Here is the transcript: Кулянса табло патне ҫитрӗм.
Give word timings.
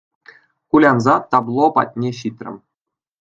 Кулянса 0.75 1.17
табло 1.35 1.67
патне 1.75 2.11
ҫитрӗм. 2.21 2.57